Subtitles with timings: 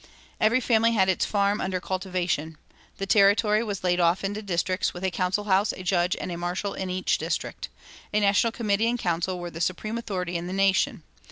[0.39, 2.57] Every family had its farm under cultivation.
[2.97, 6.37] The territory was laid off into districts, with a council house, a judge, and a
[6.39, 7.69] marshal in each district.
[8.11, 11.03] A national committee and council were the supreme authority in the nation.